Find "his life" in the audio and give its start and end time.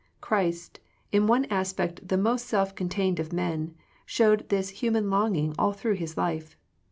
5.93-6.57